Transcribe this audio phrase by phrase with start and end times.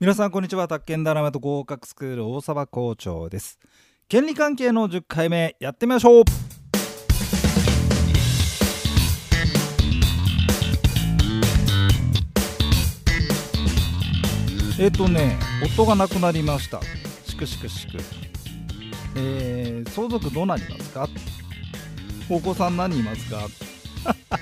[0.00, 0.68] 皆さんこんにちは。
[0.68, 3.58] 宅建ダラメと合格スクール大沢校長です。
[4.08, 6.24] 権利関係の10回目やってみましょう。
[14.78, 15.36] えっ、とね
[15.76, 16.80] 音がなくなりました。
[17.26, 17.98] しくしくしく
[19.16, 21.08] えー、相続どうなりますか？
[22.30, 23.48] お子さん何いますか？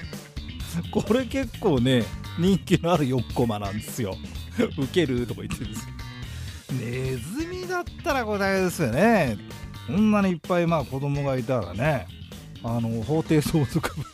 [0.93, 2.05] これ結構ね
[2.39, 4.19] 人気のある4コマなんですよ。
[4.79, 5.87] ウケるとか言ってるんです
[6.73, 9.39] ネズミだったら答えですよね。
[9.87, 12.09] こんなにいっぱいまあ子供がいたらね。
[12.65, 14.05] あの法定相続分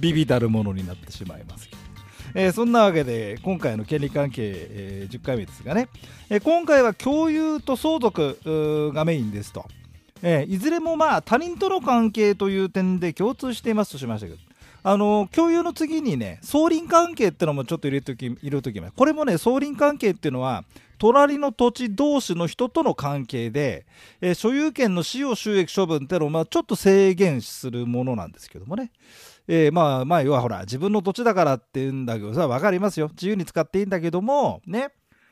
[0.00, 1.78] ビビたるものになってしまいますけど
[2.34, 5.88] えー、そんなわけで今回の権利関係、え、10回目ですがね、
[6.28, 9.64] え、今回は共有と相続がメインですと、
[10.22, 14.38] えいずれもまあ他人との関係という点で共通していますとしましたけど
[14.82, 18.92] あの共有の次にね相隣関係ってのもちょっと入れとき入れときます。
[18.96, 20.64] これもね相隣関係っていうのは
[20.98, 23.86] 隣の土地同士の人との関係で、
[24.20, 28.90] えー、所有権の使用収益処分っていうのを、まあ、ちょっと制限するものなんですけどもね、
[29.46, 33.08] えー、まあまあ要はほら自分の土地だからって言うんだけどさ分かりますよ。
[33.08, 34.90] 自由に使っていいんだけどもね。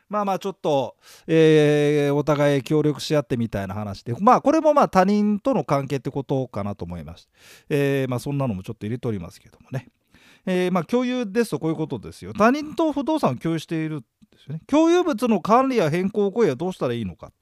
[0.08, 7.30] まあまあちょっと、えー、お互い協力し合ってみたいな話で、まあこれもまあ他人との関係ってことかなと思いまして、
[7.68, 9.88] えー、まあそんなのもちょっと入れておりますけどもね。
[10.46, 12.32] えー、まあ共有ですとこういうことですよ。
[12.32, 14.06] 他人と不動産を共有しているんで
[14.38, 14.60] すよね。
[14.66, 17.32] 共有物の管理や変更行為はどうしたらいいのか。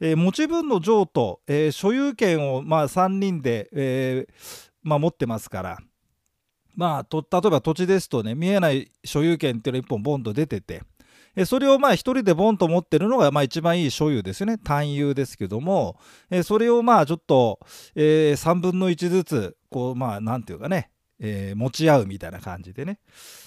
[0.00, 5.78] えー、持ち分の譲渡、えー、所有権をまあ3人で、えーまあ、持ってますから、
[6.74, 10.82] まあ、と例えば土地ですとね見えない所有権っていうのが1本ボンと出てて、
[11.38, 14.58] えそれをまあ一人でボンと持ってるのがまあ一番いい所有ですよね。
[14.58, 15.96] 単有ですけども、
[16.30, 17.60] えそれをまあちょっと、
[17.94, 22.98] えー、3分の1ずつこうまあなんていうかね、えー、持ち合うみたいな感じでね、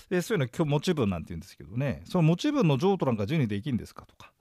[0.09, 2.01] えそういうの今日持ち分なんて言うんですけどね。
[2.05, 4.31] その持ち分の譲渡なんか自由にできんですかとか、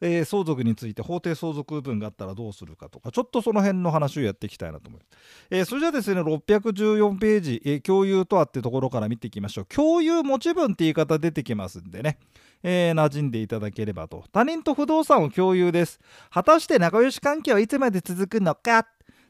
[0.00, 3.12] えー、相続について法定相続分があったらどうするかとか。
[3.12, 5.18] ちょっとその辺の話をやっていきたいなと思います、
[5.50, 9.66] えー、それじゃあですね614ページ、え、共有とはってところから見ていきましょう。
[9.66, 12.18] 共有持ち分って言い方出てきますんでね。
[12.62, 14.24] えー、馴染んでいただければと。
[14.32, 16.00] 他人と不動産を共有です。
[16.30, 18.86] 果たして仲良し関係はいつまで続くのか。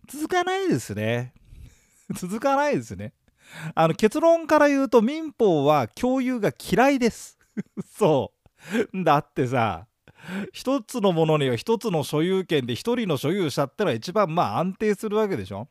[0.06, 1.34] 続かないですね。
[2.14, 3.12] 続かないですね。
[3.74, 7.38] あの結論から言うと民法は共有が嫌いです。
[7.96, 8.32] そ
[8.92, 9.04] う。
[9.04, 9.86] だってさ
[10.52, 15.68] 一つのものには一つの所有権で一人の所有者ってのは一番まあ安定するわけでしょ？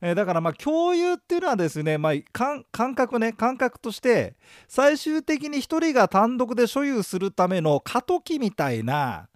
[0.00, 4.34] え、だからまあ共有っていうのはですね、まあ、感覚ね感覚として
[4.68, 9.28] 最終的に1人が単独で所有するための過渡期みたいな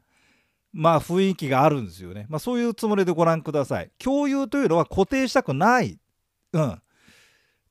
[0.72, 3.91] まあ雰囲気があるんですよね、まあ、そういうつもりでご覧ください。
[3.99, 5.99] 共有というのは固定したくない。
[6.53, 6.82] うん。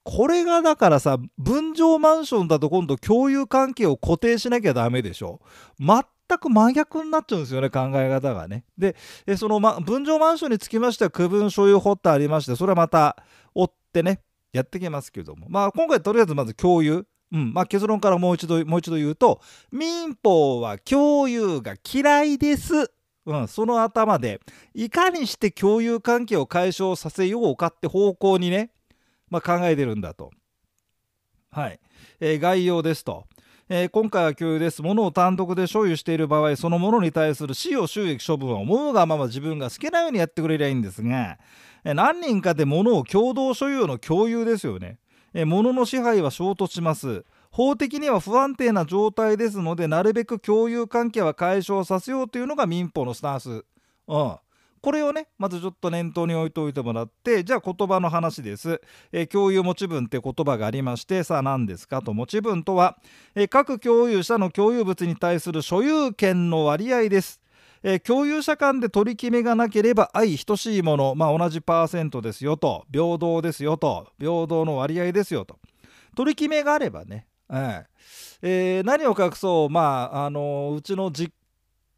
[0.09, 5.41] これがだからさ分譲マンションだと今度共有関係を固定しなきゃダメでしょ
[5.77, 8.63] 全く真逆になっちゃうんですよね、考え方がね。
[8.77, 8.95] で、
[9.35, 13.17] その、ま、分譲マンションにつきましては、区分所有法ってありまして、それはまた
[13.53, 14.21] 追ってね、
[14.53, 17.05] やってきますけども、まあ、今回とりあえずまず共有。
[17.33, 19.41] うんまあ、結論からもう一度、もう一度言うと、
[19.71, 22.91] 民法は共有が嫌いです。
[23.25, 24.39] うん、その頭で、
[24.73, 28.71] いかにして共有関係を解消させようかって方向にね、
[29.29, 30.31] まあ、考えてるんだと。
[31.51, 31.79] はい。
[32.19, 33.25] えー、概要ですと。
[33.69, 34.81] えー、今回は共有です。
[34.81, 41.37] 物を単独で所有している場合、そのものに対する使用収益処分は思うがまま自分が好きなようにやってくれりゃいいんですが、
[41.83, 44.99] えー、何人かで物を共同所有の共有ですよね。
[45.33, 47.25] えー、物の支配は衝突します。
[47.51, 53.65] 法的には不安定な状態ですので、なるべく共有関係は解消させようというのが民法のスタンス。
[54.07, 54.37] うん。
[54.87, 58.79] これをねまずちょっと念頭に置いておいてもらってじゃあ言葉の話です、
[59.11, 62.01] えー、共有持ち分って言葉がありましてさあ何ですか？
[62.01, 62.97] と持ち分とは、
[63.35, 67.41] えー、各共有者の共有物に対する所有権の割合です。
[67.83, 75.59] え、共有者間で取り決めがなければ相等しいもの、まあ、同じパーセントですよと平等ですよと平等の割合ですよと
[76.15, 77.27] 取り決めがあればね、
[78.41, 81.33] えー、何を隠そうまああのうちの実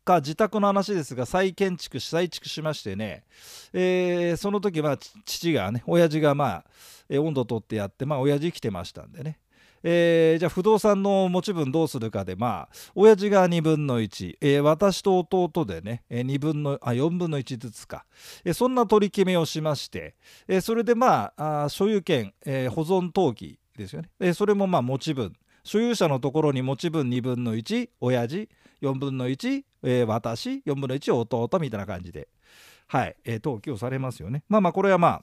[0.10, 3.24] か自宅の話ですが再建築再築しましてね、
[3.72, 6.66] えー、その時は父がね親父がまあ、
[7.08, 9.40] え、温度取ってやってまあ親父来てましたんでね。
[9.82, 18.06] えー、じゃあ不動産の持ち分どうするかでまあ親父が2分の1、えー、私と弟でね、え、2分のあ4分の1ずつか、
[18.44, 20.16] えー、そんな取り決めをしまして、
[20.50, 25.34] え、それでまあ所有権、え、保存登記ですよね、え、それもまあ持ち分。
[25.64, 28.50] 所有者のところに持ち分2分の1親父。
[28.82, 32.28] 4分の1、えー、私4分の1弟みたいな感じで、
[32.88, 34.44] はいえー、登記をされますよね。
[34.50, 35.22] まあまあこれはまあ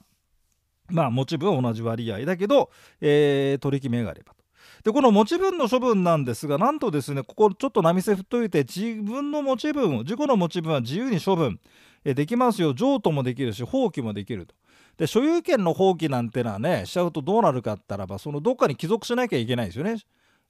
[0.89, 2.69] まあ持ち分は同じ割合だけど、
[3.01, 4.43] えー、取り決めがあればと。
[4.83, 11.59] でこの持ち分の処分なんですがなんとですねここちょっと波線振っといて自分の持ち分自己の持ち分は自由に処分
[12.03, 14.55] できますよ譲渡もできるし放棄もできると。
[14.97, 19.97] で所有権の放棄なんてのはねしちゃうとどうなるかったらばそのどっかに帰属しなきゃいけないですよね。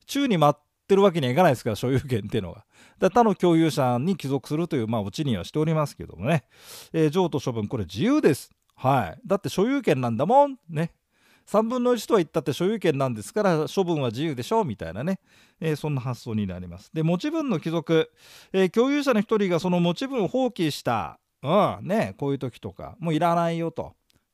[0.05, 2.65] 宙に待ってるわけにはいかないですから所有権っていうのが。
[2.99, 6.45] だ他の共有者に帰属するというまあオチにはしておりますけどもね、
[6.93, 8.49] えー、譲渡処分これ自由です。
[8.75, 9.19] はい。
[9.25, 10.57] だって所有権なんだもん。
[10.69, 10.93] ね。
[11.47, 15.19] 3分の1とは言ったって所有権なんですから処分は自由でしょうみたいなね、
[15.61, 16.91] えー、そんな発想になります。
[16.93, 18.11] で持ち分の帰属、
[18.51, 23.93] えー、共有者の1人がその持ち分を放棄したうんねこういう時とかもういらないよと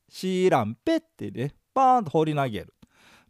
[0.09, 2.73] シーランペってねバーンと放り投げる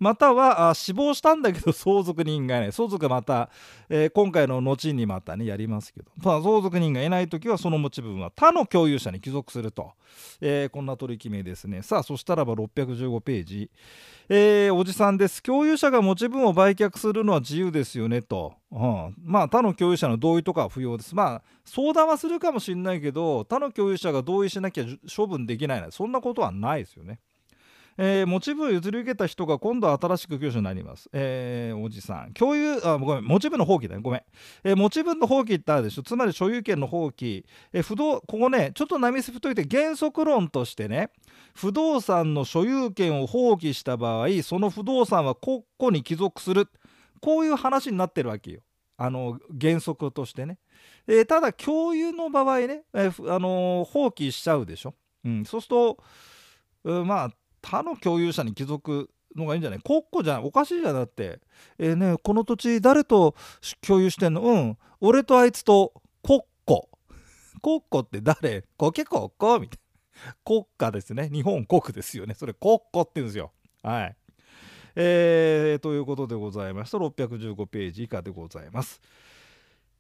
[0.04, 2.72] または死亡したんだけど 相続人がいない。
[2.74, 3.50] 相続また、
[3.88, 9.94] えー、今回の後にまたねやりますけど、まあ、相続人がいない時はその持ち分は他の共有者に帰属すると、
[10.42, 11.82] えー、こんな取り決めですね。
[11.82, 13.72] さあそしたらば615ページ、
[14.28, 15.42] えー、おじさんです。
[15.42, 21.16] 共有者が持ち分を売却するのは自由ですよねと、うん、まあ他の共有者の同意とかは不要です。
[21.16, 24.86] まあ相談はするかもしれないけど他の共有者が同意しなきゃ
[25.16, 27.20] 処分できないそんなことはないですよね。
[27.98, 31.10] えー、持ち分を譲り受けた人が今度は新しく業者になります。
[31.14, 32.34] えー、おじさん。
[32.34, 34.02] 共有、あ、ごめん、持ち分の放棄だね。
[34.02, 34.22] ごめん。
[34.64, 36.04] えー、持ち分の放棄ってあるでしょ。
[36.04, 37.46] つまり所有権の放棄。
[37.72, 41.10] え不動、ここね、ちょっと波す太いて原則論としてね、
[41.56, 46.68] 不動産の所有権を放棄した場合、その不動産は国庫に帰属する。
[47.22, 48.62] こういう話になってるわけよ。
[48.98, 50.60] あの原則としてね。
[51.08, 54.94] えー、ただ共有の場合ね、えー、あのー、放棄しちゃうでしょ。
[55.26, 56.04] うん、そうすると、
[56.84, 57.30] う、まあ
[57.64, 59.80] 他の共有者に帰属のがいいんじゃない？
[59.80, 61.40] 国庫じゃんおかしいじゃんだって。
[61.80, 63.36] えー、ねこの土地誰と
[63.82, 64.42] 共有してんの？
[64.42, 64.78] うん。
[65.02, 66.90] 俺とあいつと国庫
[67.62, 68.66] 国庫って誰？
[68.78, 70.36] コケ国庫みたいな。
[70.46, 71.30] 国家ですね。
[71.30, 72.36] 日本国ですよね。
[72.36, 73.52] それ国庫って言うんですよ。
[73.82, 74.16] はい。
[74.96, 77.00] えー、ということでございました。
[77.00, 79.02] 615ページ以下でございます。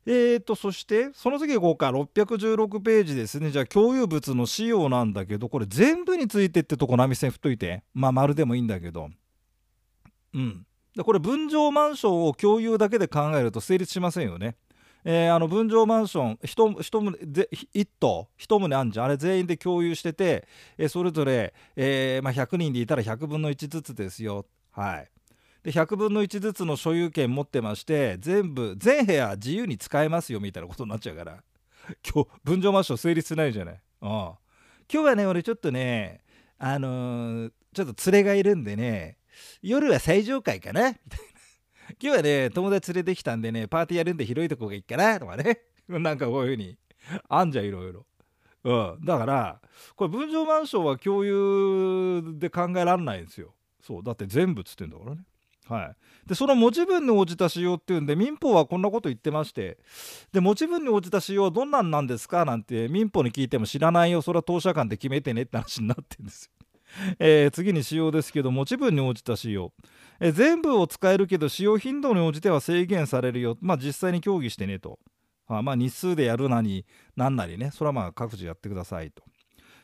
[0.05, 1.89] えーと、そしてその次行こうか。
[1.89, 3.51] 616ページですね。
[3.51, 7.83] じゃあ共有物の仕様なんだけどこれ全部についてってとこ波線振っといて。
[7.93, 9.09] まあ丸でもいいんだけど。
[10.33, 10.65] うん。
[10.95, 14.55] でこれ分譲マンションを共有だけで考えると成立しませんよね。
[15.05, 19.05] えー、あの分譲マンション1棟1棟1棟あんじゃん。
[19.05, 20.47] あれ全員で共有してて、
[20.77, 24.45] えー、それぞれ、えーまあ、100人でいたら100分の1ずつですよ。
[24.71, 25.12] はい。
[25.63, 31.43] で100分の1ずつの所有権持ってまして全部全部屋自由に使えますよみたいなことになっちゃうから
[32.13, 33.81] 今日分譲マンション成立しないじゃない。
[34.01, 34.37] うん、今
[34.87, 36.21] 日はね俺ちょっとね
[36.57, 39.17] あのー、ちょっと連れがいるんでね
[39.61, 40.89] 夜は最上階かな？
[40.91, 41.25] みたいな。
[42.01, 45.19] 今日はね友達連れてきたんでねパーティーやるんで広いとこがいいかな？
[45.19, 46.77] とかね なんかこういう風に
[47.29, 48.05] あんじゃんいろいろ。
[48.65, 49.61] うん、だから
[49.95, 53.53] これ分譲マンションは共有で考えられないんですよ。
[53.81, 55.23] そうだって全部っつってんだからね。
[55.69, 59.77] はい、でその持ち分に応じた使用っていうんで民法はこんなこと言ってまして
[60.33, 62.43] で持ち分に応じた使用はどんなんなんですか？
[62.43, 64.21] なんて民法に聞いても知らないよ。
[64.21, 67.15] それは当社間で決めてねって話になってるんですよ。
[67.17, 69.71] えー、次に使用ですけど持ち分に応じた使用、
[70.19, 73.57] えー、全部を使えるけど使用頻度に応じては制限されるよ。
[73.61, 74.99] まあ実際に協議してねと。
[75.47, 77.71] はあまあ日数でやるなになんなりね。
[77.71, 79.23] それはまあ各自やってくださいと。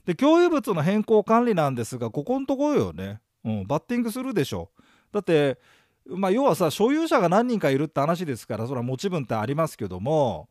[0.05, 4.71] で共有物の変更管理なんですがここのところよね、うん、バッティングするでしょ
[5.11, 5.57] だって
[6.05, 10.49] まあ要はさ所有者が何人かいるって話ですからそれは持ち分ってありますけども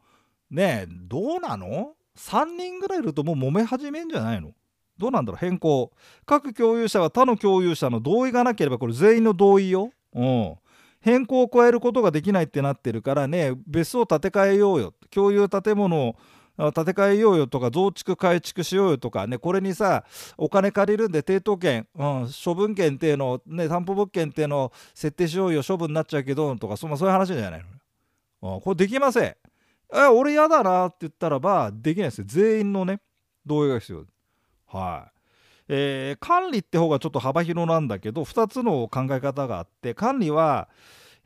[0.50, 4.52] ねえどうなの ?3 人ぐらいいるともう揉め始めんじゃないの？
[4.96, 5.38] どうなんだろう？
[5.38, 5.92] 変更。
[6.26, 9.90] 各共有者は他の共有者の同意がなければこれ全員の同意よ。
[10.14, 10.54] うん。
[11.00, 14.94] 変更を加えることができないってなってるからね別荘建て替えようよ。
[15.10, 16.16] 共有建物を
[16.58, 20.04] 建て替えようよとか増築改築しようよとかねこれにさ
[20.36, 27.64] お金借りるんで抵当権、うん、処分権っていうのをね担保物件っていうのを設定しようよ処分になっちゃうけどとかそ,、ま、そういう話じゃない
[28.42, 29.36] の、うん、これできません。
[29.94, 32.24] え俺嫌だなって言ったらばできないですよ。
[32.26, 33.00] 全員のね
[33.46, 34.04] 同意が必要
[34.66, 35.18] はい。
[35.68, 40.68] えー、管理って方がちょっと幅広なんだけど2つの考え方があって管理は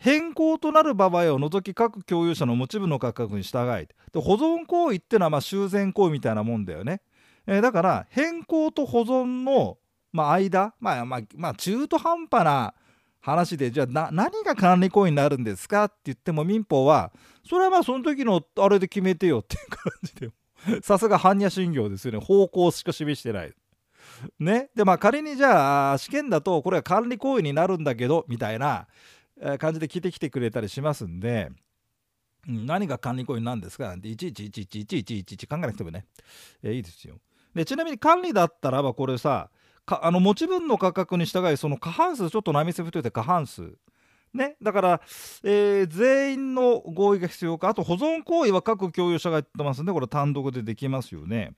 [0.03, 7.03] 変更となる場合を除き各共有者の持ち分の価格に従いで保存行為っていうのはま修繕行為みたいなもんだよね、
[7.47, 9.79] えー、だから変更と保存の、
[10.13, 12.75] ま、間、まあまあ、まあ、中途半端な
[13.21, 17.13] 話でじゃあ何が管理行為になるんですかって言っても民法は
[17.49, 22.19] それはまあその時のあれで決めてよっていう感じで さすが般若心経ですよね。
[22.19, 23.53] 方向しか示してない。
[24.39, 28.87] ね、でまあ仮にじゃあ試験だとこれは管理行為になるんだけどみたいな
[29.59, 31.51] 感じで聞いてきてくれたりしますんで、
[32.49, 33.89] うん、何が管理行為なんですか？
[33.89, 36.07] なんていちいちいちいちいちいちいち考えなくてもね、
[36.63, 37.17] えー、いいですよ
[37.55, 39.51] でちなみに管理だったらばこれさ
[39.87, 43.75] あの持ち分の価格に従いその過半数ちょっと波線太いて過半数
[44.33, 45.01] ね、だから、
[45.45, 51.53] えー、全員の合意が必要かあと保存行為は各共有者がやってますんでこれ単独でできますよね。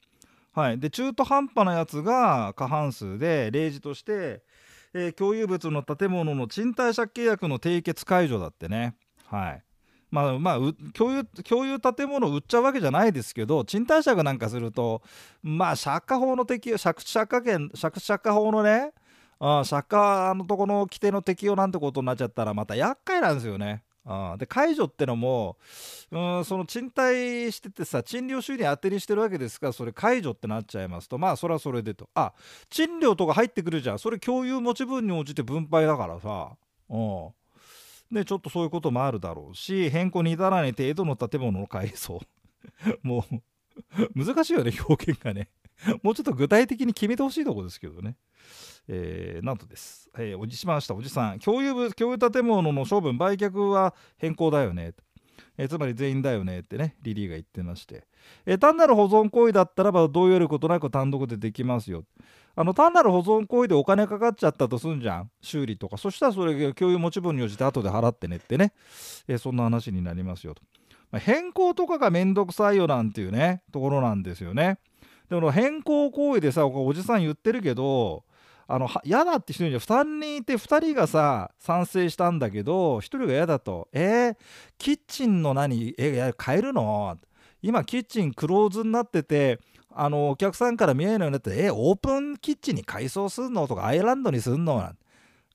[0.52, 4.42] はい、で中途半端なやつが過半数で例示として、
[4.94, 8.94] えー、共有物の建物の賃貸借契約の締結解除だってね。
[9.26, 9.62] はい
[10.10, 10.58] まあまあ、
[10.92, 15.02] 共有共有建物売っちゃうわけじゃないですけど賃貸借なんかすると
[15.42, 18.92] まあ借家法の適用借借家権借借家法のね
[19.40, 23.82] あ借家のとこの規定の適用なんてことになっちゃったらまた厄介なんですよね。
[24.06, 25.56] あで解除ってのも
[26.11, 32.08] うんその賃貸しててさ賃料収入当てにしてるわけですからそれ解除ってなっちゃいますとまあそれはそれでと。
[32.14, 32.32] あ
[32.68, 33.99] 賃料とか入ってくるじゃん。
[33.99, 36.56] それ共有持ち分に応じて分配だからさ。
[36.90, 37.28] うん。
[38.12, 42.20] でちょっとそういうこともあるだろうし変更に至らない程度の建物の改装。
[43.02, 43.40] もう
[44.14, 45.49] 難しいよね表現がね。
[46.02, 48.16] もうちょっと具体的に決めてほしいとこですけどね。
[48.86, 50.94] えー、なんとです、えー、おじしました。
[50.94, 51.38] おじさん。
[51.38, 54.94] 共有部共有建物の処分売却は変更だよね。
[55.56, 58.06] えー、つまり全員だよねってねリリーが言ってまして、
[58.46, 62.04] えー、単なる保存行為だったらば同意よることなく単独でできますよ。
[62.56, 65.30] あの単なる保存行為でお金かかっちゃったとすんじゃん。
[65.40, 65.96] 修理とか。
[65.96, 68.72] そしたらそれ共有持ち分に応じて後で払ってねってね、
[69.26, 70.62] えー、そんな話になりますよと、
[71.10, 74.78] まあ、変更とかがめんどくさいよなんていうねところなんですよね。
[75.40, 78.24] でも変更行為でさおじさん言ってるけど
[78.66, 83.88] あの嫌だって人には2人いて2人がさ賛成したんだけど1人が嫌だと。
[83.92, 84.36] えー、
[84.78, 87.18] キッチンの何え変えるの？
[87.62, 89.58] 今キッチンクローズになってて
[89.90, 93.68] あのお客さんから見えないようになってえー、オープンキッチンに改装すんの？
[93.68, 94.78] とかアイランドにすんの？
[94.78, 94.94] な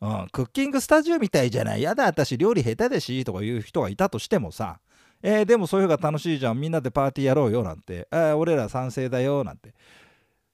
[0.02, 1.82] うん、クッキングスタジオみたいじゃない。
[1.82, 4.80] やだ私料理下手でしとかいう人がいたとしてもさ
[5.22, 9.74] えー、でもそういう方が楽しいじゃんみんなでパーティーやろうよなんて、えー、俺ら賛成だよなんて。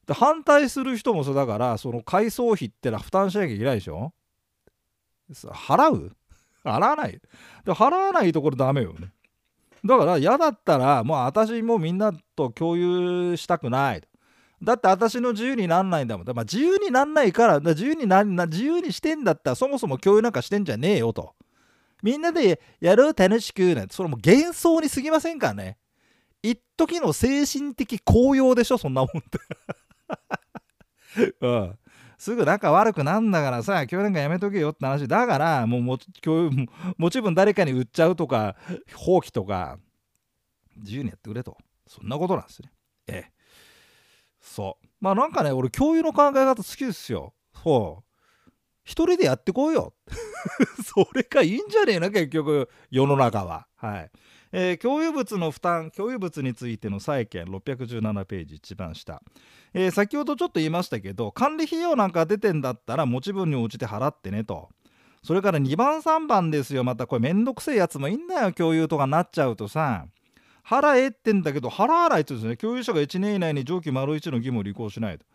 [0.07, 4.13] で反対する人もそうだからその改装費ってのは負担しなきゃいけないでしょ？
[5.33, 6.11] 払う？
[6.63, 7.19] 払わない。
[7.63, 9.09] で払わないところダメよね。
[9.83, 14.01] だから嫌だったらもう私もみんなと共有したくない。
[14.63, 16.27] だって私の自由になんないんだもん。
[16.27, 21.35] まあ、自由になんないから、自由にな自由にしてんだったらそもそも共有なんかしてんじゃねえよと。
[22.03, 25.77] みんなでやる楽しくなんて、それも幻想に過ぎませんからね？
[26.43, 29.39] 一時の精神的高揚でしょ、そんなもんって。
[31.41, 31.79] うん、
[32.17, 35.97] すぐ仲悪くなんだからさ今日なんかやめとけよって話だからもうも
[36.97, 38.55] もちろん誰かに売っちゃうとか
[38.93, 39.79] 放棄とか
[40.77, 42.71] 自由にやってくれとそんなことなんですね
[43.07, 43.31] ええ
[44.41, 47.33] そうまあなんかね俺共有の考え方好きですよ
[47.63, 48.14] そう
[48.85, 49.93] 一人でやってこうよ。
[50.85, 53.67] それがいいんじゃねえな結局世の中は。
[53.75, 54.11] はい。
[54.51, 59.21] えー、共有物の負担共有物についての債権617ページ一番下、
[59.73, 64.69] えー、先ほどちょっと言いましたけど管理費用なんか出てんだったら持ち分に応じて払ってねと。
[65.23, 66.83] それから2番3番ですよ。
[66.83, 70.05] またこれめんどくせえやつもいんだよ共有とかなっちゃうとさ。
[70.63, 75.25] 払えってんだけど払わないとですね共有者が1年以内に上記丸1の義務を履行しないと。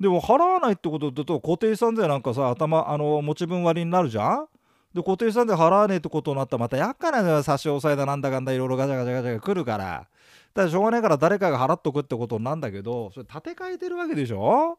[0.00, 4.46] でも払わないってことだと固定資産税なんかさ頭あの持ち分割になるじゃん。
[4.94, 14.78] で固定資産税払わねえってことになったらまた厄介なのよ差し押さえだなんだかんだいろいろガチャガチャガチャが来るからだからしょうがないから誰かが払っとくってことなんだけどそれ立て替えてるわけでしょ。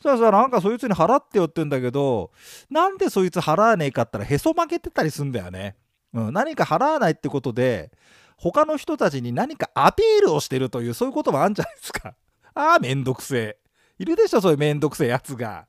[0.00, 2.30] そしたらなんかそいつに払ってよって言うんだけど
[2.70, 5.76] なんでそいつ払わねえかったらへそ曲げてたりすんだよね、
[6.14, 7.90] うん、何か払わないってことで
[8.36, 12.14] 他の人たちに何かアピールをしてるというそういうこともあるんじゃないですか。
[12.54, 13.58] ああめんどくせえ。
[13.98, 15.66] いるでしょそういうめんどくせえやつが。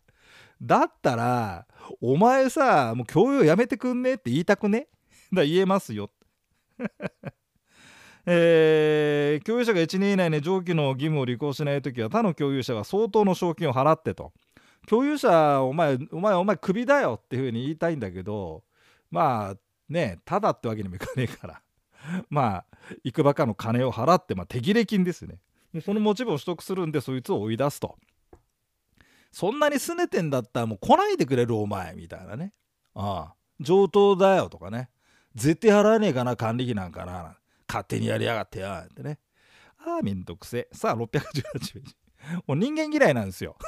[0.61, 1.65] だったら
[2.01, 4.87] お前さもう共有やめてくんねって言いたくね？
[5.33, 6.11] だ言えますよ。
[8.25, 14.33] えー、共有者が1年以内に上記の義務を履行しないときは他の共有者が相当の賞金を払ってと。
[14.87, 18.63] 共有者お前お前お前クビだよっていうふうに言いたいんだけど
[19.11, 19.57] まあ
[19.89, 21.61] ねただってわけにもいかねえから。
[22.29, 22.65] まあ
[23.03, 25.39] いくばかの金を払って、まあ、手切れ金ですね。
[25.83, 27.97] その持ち分を取得するんでそいつを追い出すと。
[29.31, 32.53] そんなに拗ねてんだったらもう来ないでくれるお前みたいなね。
[32.95, 33.35] ああ。
[33.59, 34.89] 上等だよとかね。
[35.35, 39.19] 絶対払えねえかな管理費なんかな勝手にやりやがってよってね。
[39.85, 40.67] ああめんどくせえ。
[40.71, 41.83] さあ618ページ。
[42.47, 43.55] もう人間嫌いなんですよ。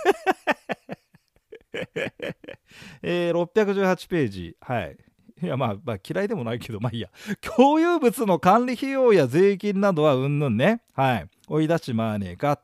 [3.01, 4.57] えー、618ページ。
[4.59, 4.97] はい。
[5.41, 7.09] いやまあ、まあ、嫌いでもないけどまあいいや。
[7.41, 10.81] 共有物の管理費用や税金などはうんぬんね。
[10.93, 11.27] はい。
[11.47, 12.61] 追い出しまわねえか。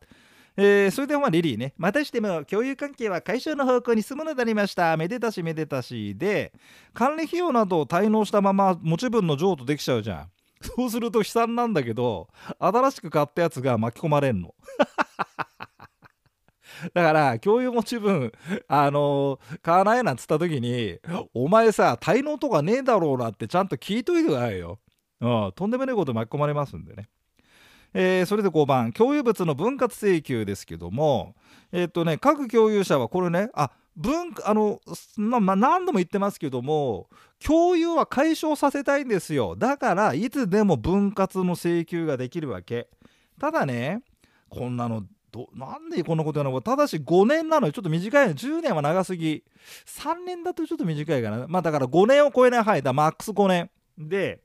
[0.59, 1.73] えー、それでまあリリーね。
[1.77, 4.97] またしても共有関係は解消の方向に進むのでありました。
[4.97, 6.15] めでたしめでたし。
[6.17, 6.51] で
[6.95, 10.31] 管理費用などを滞納したまま持ち分の譲渡できちゃうじゃん。
[10.75, 14.55] そうすると悲惨なんだけど新しく買ったやつが巻き込まれんの。
[16.93, 18.31] だから共有持ち分
[18.67, 20.99] あのー、買わないなんつった時に
[21.33, 24.79] お前さ滞納とかねえだろうなってちゃんと聞いといてくださいよ、
[25.21, 27.09] うん、とんでもないこと巻き込まれますんでね。
[27.99, 31.33] えー、それで5番共有物の分割請求ですけども
[31.71, 34.79] えっ、とね各共有者はこれねあ分あの、
[35.17, 37.07] まあ、何度も言ってますけども
[37.43, 39.55] 共有は解消させたいんですよ。
[39.55, 42.87] だからいつでも分割の請求ができるわけ。
[43.39, 44.03] ただね
[44.49, 48.35] こんなのどなんでこんなことやるのただし5年なのにちょっと短いの。
[48.35, 49.43] 10年は長すぎ。
[49.87, 51.47] 3年だとちょっと短いかな。
[51.47, 52.93] まあだから5年を超えない範囲だ。
[52.93, 53.71] マックス5年。
[53.97, 54.39] で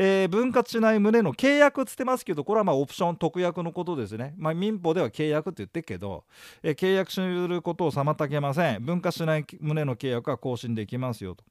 [0.00, 6.22] えー、分割しない旨の契約つってますけどこれはまあオプション特約のことですね、まあ、民法では契約って言ってるけど、
[6.62, 8.84] えー、契約することを妨げません。
[8.84, 11.42] 分割しない旨の契約は更新できますよと。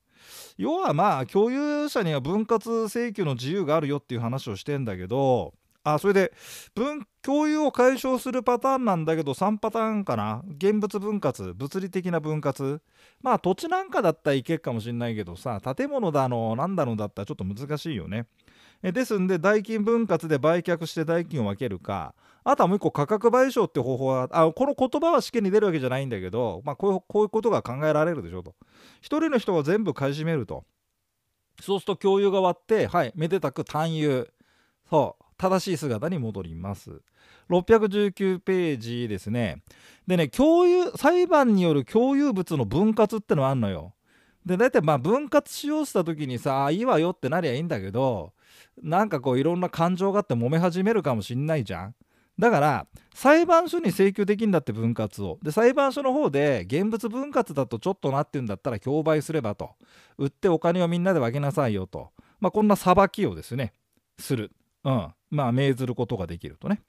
[0.57, 5.53] 要はまあ共有者には分割請求の自由があるよっていう話をしてんだけど
[5.93, 6.33] あそれで
[6.75, 10.43] 分共有を解消するパターンなんだけど3パターンかな？
[10.57, 12.81] 現物分割物理的な分割。
[13.21, 18.27] まあ土地なんかだったらいけるかもしんないけどさ建物だのなんだのだったらちょっと難しいよね。
[18.83, 22.13] えですんで代金分割で売却して代金を分けるか。
[22.43, 28.55] あとはもう一個価格賠償って方法はあこの言葉は試験に出るわけじゃないんだけど、まあ、こういうこういうことが考えられるでしょと。
[29.01, 30.63] 1人の人が全部買い占めると。
[31.61, 34.29] そうすると共有が終わってはいめでたく単有。
[34.89, 35.23] そう。
[35.37, 37.01] 正しい姿に戻ります。
[37.49, 39.61] 619ページですね。
[40.05, 43.93] でね共有裁判による共有物の分割ってのはあんのよ。
[44.45, 48.33] で大体まあ分割しようした時にさあいいわよってなりゃいいんだけど
[48.81, 51.95] なんかこういろんな感情があって揉め始めるかもしんないじゃん。
[52.39, 55.39] だから裁判所に請求できんだって分割を。
[55.41, 59.71] で裁判所の方で現物分割だとちょっとなってんだったら競売すればと。
[60.17, 62.11] 売ってお金をみんなで分けなさいよと。
[62.39, 63.73] まあこんな裁きをですね
[64.19, 64.51] する。
[64.83, 65.13] うん。
[65.29, 66.81] まあ命ずることができるとね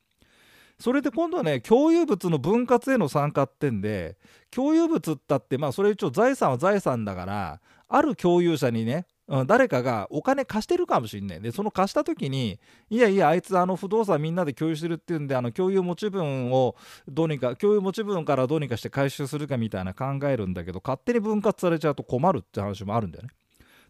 [0.78, 4.16] それで今度はね共有物の分割への参加ってんで
[4.50, 9.06] 共有物ったってまあそれ一応財産は財産だからある共有者にね、
[9.46, 16.76] 誰かがお金貸してるかもしんないでその貸した時にいやいやあいつあの不動産みんなで共有してるっていうんであの共有持ち分を
[17.08, 23.30] どうにか共有持ち分からどうにかして回収するかみたいな考えるんだけど勝手に分割されちゃうと困るって話もあるんだよね。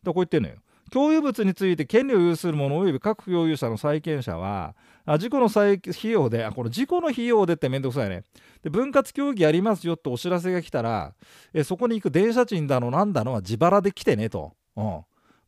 [0.02, 0.56] だこう言ってんのよ。
[0.88, 4.74] 共有物について権利を有する者及び各共有者の債権者は
[5.04, 8.24] あ事故の費用であこの事故の費用でってめんどくさいね。
[8.62, 11.14] で分割協議やりますよってお知らせが来たら
[11.52, 14.84] えそこに行く電車賃だのなんだのは自腹で来てねと、うん。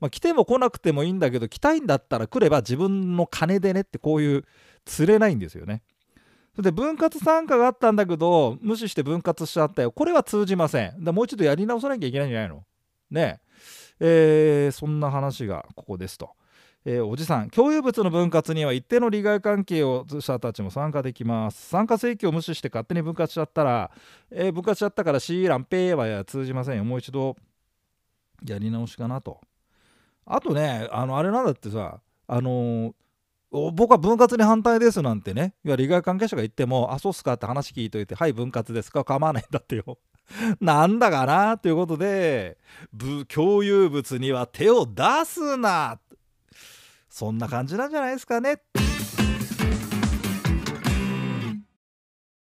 [0.00, 4.44] まあ、来ても来なくてもいいんだけど来たいんだったら来れば自分の金でねってこういう
[4.86, 5.82] 釣れないんですよね。
[6.58, 9.92] で分割参加があったんだけど無視して分割しちゃったよ。
[9.92, 11.04] これは通じません。
[11.04, 12.64] だもう一度やり直さなきゃいけないんじゃないの？
[13.10, 13.49] ねえ。
[14.00, 16.30] ー、そんな話がここですと。
[16.86, 21.68] えー、おじさん共有物の分割には一定の利害関係を者たちも参加できます。
[21.68, 23.90] 参加請求を無視して勝手に分割しちゃったら、
[24.30, 26.84] えー、分割しちゃったから C 欄ペーは通じませんよ。
[26.84, 27.36] もう一度
[28.46, 29.40] やり直しかなと。
[30.24, 32.92] あとねあのあれなんだってさあのー
[33.52, 39.98] 僕は分割に反対ですなんてね、いや利害関係者が言っても、あ、そうっすかって話聞いといて、はい、分割ですか、構わないんだってよ。
[40.60, 42.58] なんだかなということで
[43.28, 45.98] 共有物には手を出すな
[47.08, 48.62] そんな感じなんじゃないですかね。